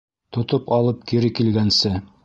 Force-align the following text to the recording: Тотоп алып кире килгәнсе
Тотоп 0.37 0.73
алып 0.79 1.05
кире 1.13 1.33
килгәнсе 1.41 1.95